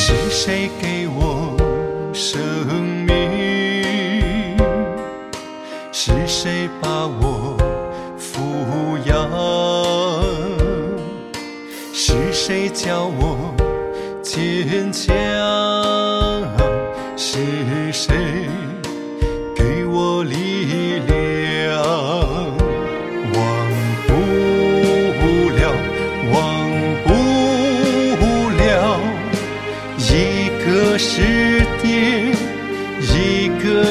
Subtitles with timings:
[0.00, 1.56] 是谁给我
[2.14, 2.40] 生
[3.04, 4.56] 命？
[5.90, 7.56] 是谁把我
[8.16, 9.28] 抚养？
[11.92, 13.52] 是谁教我
[14.22, 15.77] 坚强？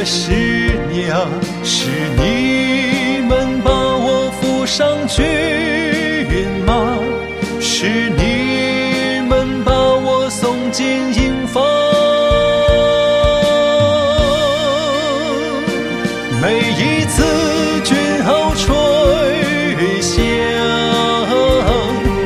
[0.09, 0.31] 是
[0.89, 1.27] 娘，
[1.65, 5.25] 是你们把我扶上骏
[6.65, 6.97] 马，
[7.59, 11.61] 是你们把我送进营房。
[16.41, 17.25] 每一次
[17.83, 18.65] 军号吹
[20.01, 20.23] 响，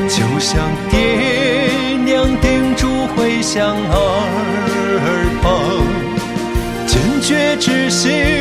[0.08, 4.61] 就像爹娘叮嘱回乡儿
[7.62, 8.31] 坚决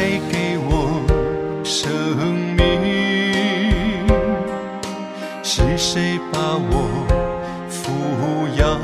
[0.00, 1.02] 谁给我
[1.64, 1.90] 生
[2.56, 4.06] 命？
[5.42, 7.04] 是谁把我
[7.68, 7.90] 抚
[8.56, 8.78] 养？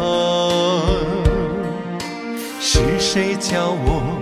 [2.60, 4.20] 是谁教我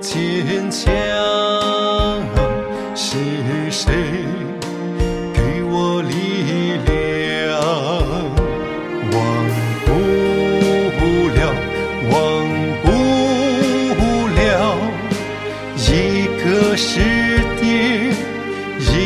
[0.00, 0.84] 坚强？
[2.96, 4.25] 是谁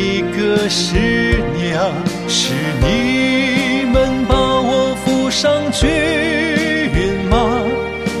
[0.01, 0.97] 一个是
[1.55, 1.93] 娘，
[2.27, 5.87] 是你们把我扶上骏
[7.29, 7.37] 马，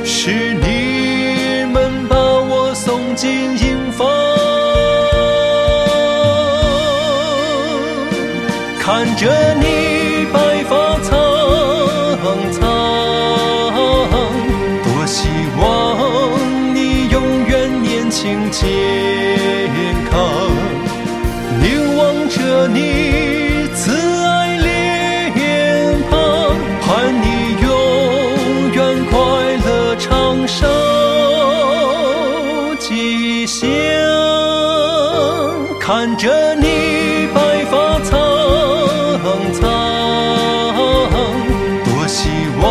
[0.05, 4.07] 是你们把我送进营房。
[8.79, 11.09] 看着你白发苍
[12.51, 12.61] 苍，
[14.83, 15.27] 多希
[15.59, 15.59] 望
[16.75, 18.69] 你永远年轻健
[35.93, 38.15] 看着你白发苍
[39.51, 39.59] 苍，
[41.83, 42.29] 多希
[42.61, 42.65] 望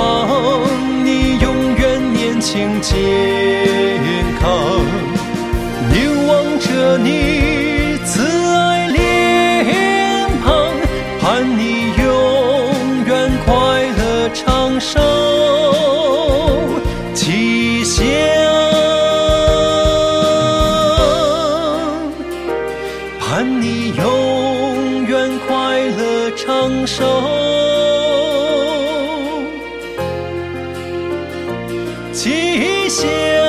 [1.05, 2.97] 你永远年轻健
[4.41, 4.49] 康。
[5.93, 8.23] 凝望着你慈
[8.57, 10.73] 爱脸庞，
[11.21, 13.53] 盼你永远快
[13.99, 14.99] 乐长寿
[23.31, 27.07] 盼你永远快乐长寿，
[32.13, 33.40] 吉祥。